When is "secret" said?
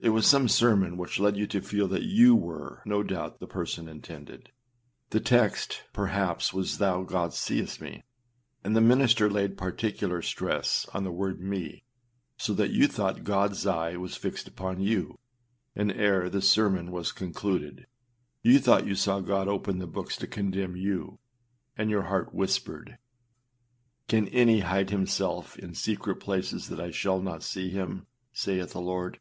25.74-26.20